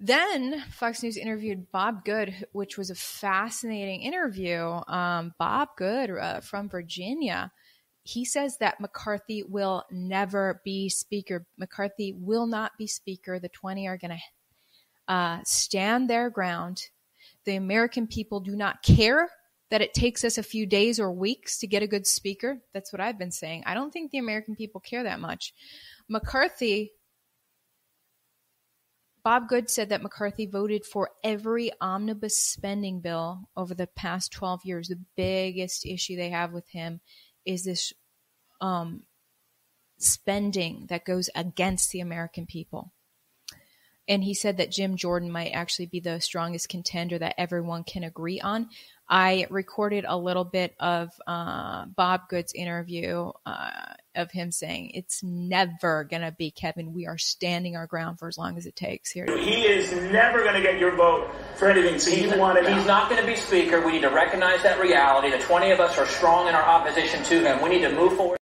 [0.00, 4.80] then Fox News interviewed Bob Good, which was a fascinating interview.
[4.88, 7.52] Um, Bob Good uh, from Virginia.
[8.02, 11.46] He says that McCarthy will never be Speaker.
[11.58, 13.38] McCarthy will not be Speaker.
[13.38, 16.88] The 20 are going to uh, stand their ground.
[17.44, 19.28] The American people do not care
[19.70, 22.60] that it takes us a few days or weeks to get a good speaker.
[22.72, 23.64] That's what I've been saying.
[23.66, 25.52] I don't think the American people care that much.
[26.08, 26.92] McCarthy,
[29.22, 34.64] Bob Good said that McCarthy voted for every omnibus spending bill over the past 12
[34.64, 34.88] years.
[34.88, 37.00] The biggest issue they have with him
[37.44, 37.92] is this
[38.60, 39.02] um,
[39.98, 42.92] spending that goes against the American people
[44.10, 48.02] and he said that Jim Jordan might actually be the strongest contender that everyone can
[48.02, 48.68] agree on.
[49.08, 53.70] I recorded a little bit of uh, Bob Good's interview uh,
[54.16, 56.92] of him saying, It's never going to be Kevin.
[56.92, 59.26] We are standing our ground for as long as it takes here.
[59.26, 62.00] He is never going to get your vote for anything.
[62.00, 63.84] So he's, you want He's not going to be Speaker.
[63.84, 65.30] We need to recognize that reality.
[65.30, 67.62] The 20 of us are strong in our opposition to him.
[67.62, 68.39] We need to move forward.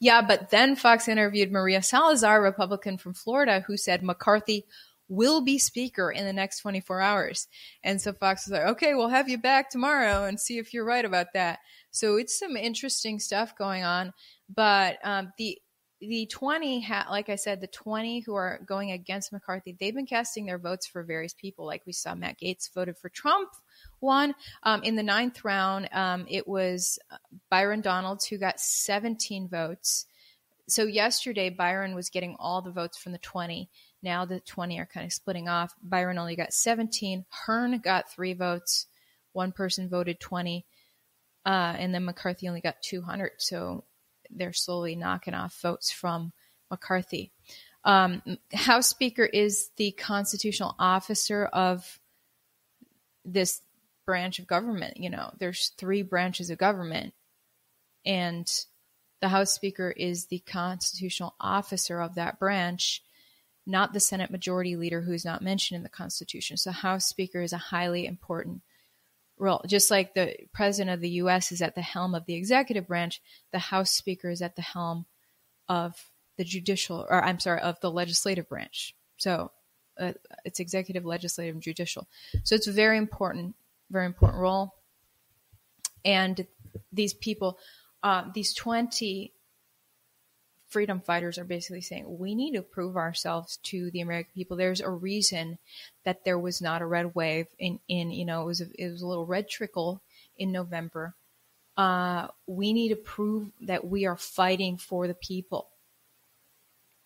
[0.00, 4.66] Yeah, but then Fox interviewed Maria Salazar, Republican from Florida, who said McCarthy
[5.08, 7.46] will be speaker in the next 24 hours.
[7.82, 10.84] And so Fox was like, okay, we'll have you back tomorrow and see if you're
[10.84, 11.58] right about that.
[11.90, 14.12] So it's some interesting stuff going on.
[14.48, 15.58] But um, the
[16.00, 20.04] the 20 ha- like i said the 20 who are going against mccarthy they've been
[20.04, 23.48] casting their votes for various people like we saw matt Gaetz voted for trump
[24.00, 24.34] one.
[24.62, 26.98] Um, in the ninth round um, it was
[27.50, 30.06] byron donalds who got 17 votes.
[30.68, 33.68] So yesterday byron was getting all the votes from the 20
[34.02, 35.74] now the 20 are kind of splitting off.
[35.82, 38.86] Byron only got 17 hern got three votes.
[39.32, 40.64] One person voted 20
[41.46, 43.84] uh, and then mccarthy only got 200 so
[44.30, 46.32] they're slowly knocking off votes from
[46.70, 47.30] McCarthy.
[47.84, 48.22] Um,
[48.52, 52.00] House Speaker is the constitutional officer of
[53.24, 53.60] this
[54.06, 54.96] branch of government.
[54.96, 57.14] You know, there's three branches of government,
[58.04, 58.46] and
[59.20, 63.02] The House Speaker is the constitutional officer of that branch,
[63.66, 66.56] not the Senate Majority Leader, who is not mentioned in the Constitution.
[66.56, 68.62] So, House Speaker is a highly important
[69.38, 69.62] role.
[69.66, 71.50] Just like the President of the U.S.
[71.52, 73.20] is at the helm of the executive branch,
[73.52, 75.06] the House Speaker is at the helm
[75.68, 75.94] of
[76.36, 78.94] the judicial, or I'm sorry, of the legislative branch.
[79.16, 79.50] So,
[79.98, 80.12] uh,
[80.44, 82.06] it's executive, legislative, and judicial.
[82.42, 83.54] So, it's very important,
[83.90, 84.74] very important role.
[86.04, 86.46] And
[86.92, 87.58] these people,
[88.02, 89.32] uh, these 20
[90.68, 94.56] freedom fighters are basically saying we need to prove ourselves to the American people.
[94.56, 95.58] There's a reason
[96.04, 98.90] that there was not a red wave in, in you know, it was a, it
[98.90, 100.02] was a little red trickle
[100.36, 101.14] in November.
[101.76, 105.68] Uh, we need to prove that we are fighting for the people.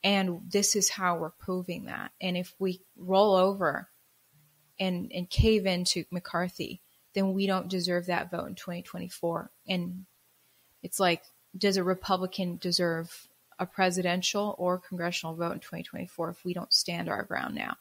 [0.03, 2.13] And this is how we're proving that.
[2.21, 3.89] And if we roll over
[4.79, 6.81] and, and cave into McCarthy,
[7.15, 9.51] then we don't deserve that vote in 2024.
[9.67, 10.05] And
[10.83, 11.23] it's like,
[11.57, 13.29] does a Republican deserve
[13.61, 17.77] a presidential or congressional vote in 2024 if we don't stand our ground now?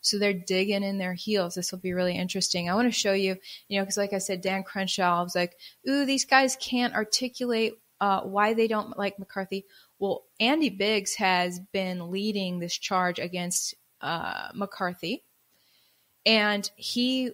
[0.00, 1.54] So they're digging in their heels.
[1.54, 2.68] This will be really interesting.
[2.68, 3.36] I want to show you,
[3.68, 5.56] you know, because like I said, Dan Crenshaw was like,
[5.88, 9.64] ooh, these guys can't articulate uh, why they don't like McCarthy.
[10.00, 15.22] Well, Andy Biggs has been leading this charge against uh, McCarthy,
[16.26, 17.32] and he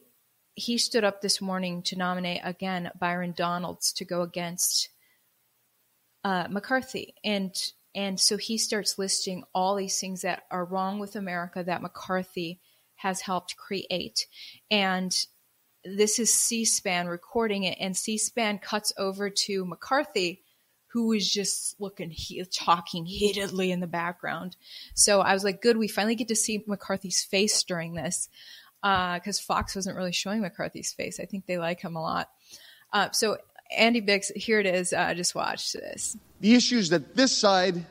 [0.54, 4.88] he stood up this morning to nominate again Byron Donalds to go against
[6.24, 7.54] uh, McCarthy, and
[7.94, 12.60] and so he starts listing all these things that are wrong with America that McCarthy
[12.96, 14.26] has helped create,
[14.70, 15.26] and
[15.84, 20.42] this is C-SPAN recording it, and C-SPAN cuts over to McCarthy
[20.88, 24.56] who is just looking, he, talking heatedly in the background.
[24.94, 28.28] So I was like, good, we finally get to see McCarthy's face during this
[28.82, 31.18] because uh, Fox wasn't really showing McCarthy's face.
[31.18, 32.30] I think they like him a lot.
[32.92, 33.38] Uh, so
[33.76, 34.92] Andy Biggs, here it is.
[34.92, 36.16] Uh, just watch this.
[36.40, 37.84] The issues that this side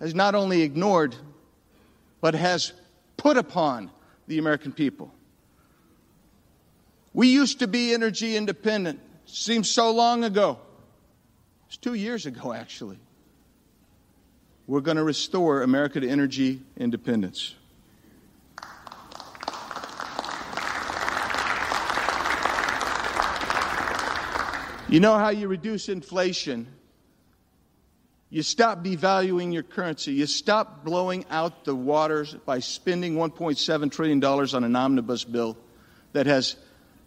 [0.00, 1.14] has not only ignored,
[2.20, 2.72] but has
[3.16, 3.90] put upon
[4.26, 5.12] the American people.
[7.12, 9.00] We used to be energy independent.
[9.26, 10.58] Seems so long ago.
[11.66, 12.98] It's two years ago, actually.
[14.66, 17.54] We're going to restore America to energy independence.
[24.92, 26.66] You know how you reduce inflation?
[28.28, 30.12] You stop devaluing your currency.
[30.12, 35.56] You stop blowing out the waters by spending $1.7 trillion on an omnibus bill
[36.12, 36.56] that has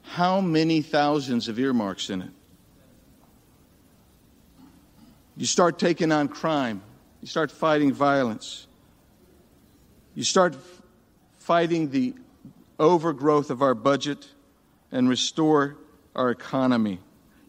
[0.01, 2.31] how many thousands of earmarks in it?
[5.37, 6.81] You start taking on crime.
[7.21, 8.65] You start fighting violence.
[10.15, 10.55] You start
[11.37, 12.15] fighting the
[12.79, 14.27] overgrowth of our budget
[14.91, 15.77] and restore
[16.15, 16.99] our economy.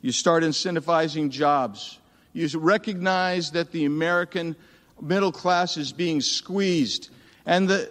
[0.06, 1.98] You start incentivizing jobs.
[2.32, 4.54] You recognize that the American
[5.00, 7.10] middle class is being squeezed,
[7.44, 7.90] and the,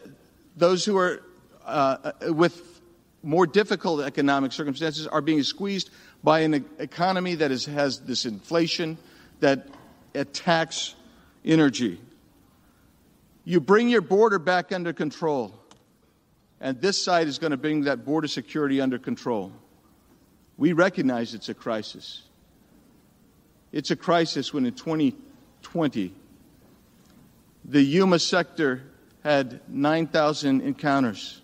[0.56, 1.22] those who are
[1.66, 2.80] uh, with
[3.22, 5.90] more difficult economic circumstances are being squeezed
[6.24, 8.98] by an economy that is, has this inflation
[9.42, 9.68] that
[10.14, 10.96] attacks
[11.44, 12.00] energy.
[13.44, 15.54] You bring your border back under control,
[16.62, 19.52] and this side is going to bring that border security under control.
[20.58, 22.24] We recognize it's a crisis.
[23.72, 26.14] It's a crisis when in 2020,
[27.66, 28.84] the Yuma sector
[29.24, 31.42] had 9,000 encounters,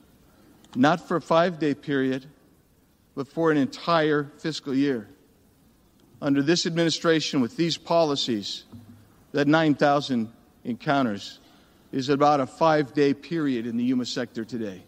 [0.75, 2.25] not for a five day period,
[3.15, 5.09] but for an entire fiscal year.
[6.21, 8.63] Under this administration, with these policies,
[9.31, 10.31] that 9,000
[10.63, 11.39] encounters
[11.91, 14.83] is about a five day period in the Yuma sector today.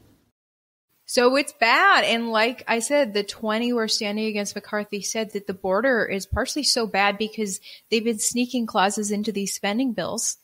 [1.13, 2.05] So it's bad.
[2.05, 6.05] And like I said, the 20 who are standing against McCarthy said that the border
[6.05, 7.59] is partially so bad because
[7.91, 10.37] they've been sneaking clauses into these spending bills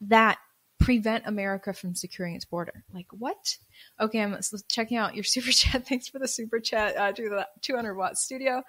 [0.00, 0.38] that
[0.78, 2.82] prevent America from securing its border.
[2.94, 3.58] Like what?
[4.00, 4.38] Okay, I'm
[4.70, 5.86] checking out your super chat.
[5.86, 8.62] Thanks for the super chat uh, to the 200 watt studio.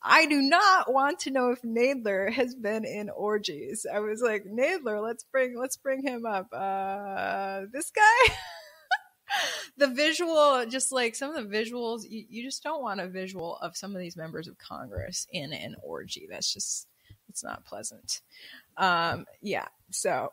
[0.00, 3.84] I do not want to know if Nadler has been in orgies.
[3.92, 6.46] I was like, Nadler, let's bring let's bring him up.
[6.52, 8.34] Uh, this guy.
[9.76, 13.56] the visual, just like some of the visuals, you, you just don't want a visual
[13.58, 16.26] of some of these members of Congress in an orgy.
[16.30, 16.86] That's just,
[17.28, 18.20] it's not pleasant.
[18.76, 19.66] Um, yeah.
[19.90, 20.32] So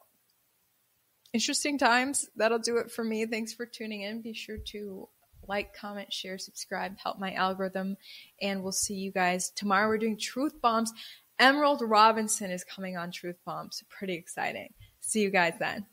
[1.33, 2.29] interesting times.
[2.35, 3.25] That'll do it for me.
[3.25, 4.21] Thanks for tuning in.
[4.21, 5.09] Be sure to
[5.47, 7.97] like, comment, share, subscribe, help my algorithm.
[8.41, 9.87] And we'll see you guys tomorrow.
[9.87, 10.91] We're doing truth bombs.
[11.37, 13.83] Emerald Robinson is coming on truth bombs.
[13.89, 14.73] Pretty exciting.
[15.01, 15.85] See you guys then.